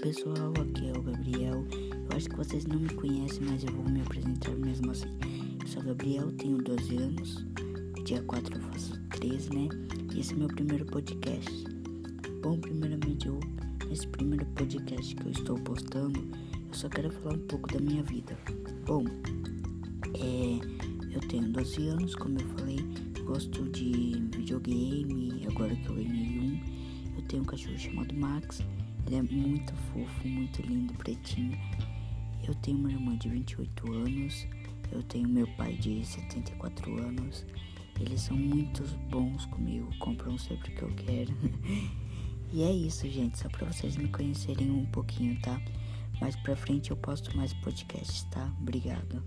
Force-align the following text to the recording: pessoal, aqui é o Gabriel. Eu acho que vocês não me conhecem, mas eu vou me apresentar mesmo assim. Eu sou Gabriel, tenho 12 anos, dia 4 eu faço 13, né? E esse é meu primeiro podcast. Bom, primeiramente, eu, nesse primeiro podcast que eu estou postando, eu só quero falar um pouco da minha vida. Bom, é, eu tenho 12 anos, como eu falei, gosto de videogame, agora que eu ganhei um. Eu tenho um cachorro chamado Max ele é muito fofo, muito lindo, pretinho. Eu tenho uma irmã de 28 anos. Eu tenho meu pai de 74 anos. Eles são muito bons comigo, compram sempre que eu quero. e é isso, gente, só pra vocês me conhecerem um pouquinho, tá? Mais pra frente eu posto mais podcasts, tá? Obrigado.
pessoal, 0.00 0.52
aqui 0.60 0.88
é 0.88 0.98
o 0.98 1.02
Gabriel. 1.02 1.64
Eu 1.70 2.16
acho 2.16 2.28
que 2.28 2.36
vocês 2.36 2.64
não 2.66 2.78
me 2.78 2.88
conhecem, 2.90 3.42
mas 3.42 3.64
eu 3.64 3.72
vou 3.72 3.84
me 3.88 4.00
apresentar 4.00 4.52
mesmo 4.52 4.90
assim. 4.90 5.08
Eu 5.60 5.66
sou 5.66 5.82
Gabriel, 5.82 6.30
tenho 6.32 6.58
12 6.58 6.96
anos, 6.96 7.46
dia 8.04 8.22
4 8.22 8.56
eu 8.56 8.60
faço 8.62 9.00
13, 9.10 9.50
né? 9.50 9.68
E 10.14 10.20
esse 10.20 10.34
é 10.34 10.36
meu 10.36 10.48
primeiro 10.48 10.84
podcast. 10.86 11.64
Bom, 12.42 12.58
primeiramente, 12.58 13.26
eu, 13.26 13.40
nesse 13.88 14.06
primeiro 14.08 14.44
podcast 14.46 15.14
que 15.14 15.26
eu 15.26 15.30
estou 15.32 15.58
postando, 15.58 16.20
eu 16.68 16.74
só 16.74 16.88
quero 16.88 17.10
falar 17.10 17.34
um 17.34 17.46
pouco 17.46 17.72
da 17.72 17.80
minha 17.80 18.02
vida. 18.02 18.36
Bom, 18.86 19.04
é, 20.14 21.14
eu 21.14 21.20
tenho 21.28 21.48
12 21.52 21.88
anos, 21.88 22.14
como 22.14 22.38
eu 22.38 22.48
falei, 22.58 22.78
gosto 23.24 23.68
de 23.70 24.22
videogame, 24.36 25.46
agora 25.48 25.74
que 25.74 25.86
eu 25.86 25.94
ganhei 25.94 26.40
um. 26.40 26.60
Eu 27.16 27.22
tenho 27.28 27.42
um 27.42 27.46
cachorro 27.46 27.78
chamado 27.78 28.14
Max 28.14 28.62
ele 29.06 29.16
é 29.16 29.22
muito 29.22 29.74
fofo, 29.74 30.28
muito 30.28 30.62
lindo, 30.62 30.94
pretinho. 30.94 31.58
Eu 32.46 32.54
tenho 32.56 32.78
uma 32.78 32.90
irmã 32.90 33.16
de 33.16 33.28
28 33.28 33.92
anos. 33.92 34.46
Eu 34.90 35.02
tenho 35.04 35.28
meu 35.28 35.46
pai 35.56 35.74
de 35.74 36.04
74 36.04 36.98
anos. 36.98 37.46
Eles 38.00 38.20
são 38.22 38.36
muito 38.36 38.82
bons 39.10 39.46
comigo, 39.46 39.88
compram 39.98 40.36
sempre 40.38 40.72
que 40.72 40.82
eu 40.82 40.92
quero. 40.94 41.32
e 42.52 42.62
é 42.62 42.72
isso, 42.72 43.08
gente, 43.08 43.38
só 43.38 43.48
pra 43.48 43.66
vocês 43.66 43.96
me 43.96 44.08
conhecerem 44.08 44.70
um 44.70 44.86
pouquinho, 44.86 45.40
tá? 45.40 45.60
Mais 46.20 46.36
pra 46.36 46.56
frente 46.56 46.90
eu 46.90 46.96
posto 46.96 47.36
mais 47.36 47.52
podcasts, 47.54 48.24
tá? 48.24 48.52
Obrigado. 48.60 49.22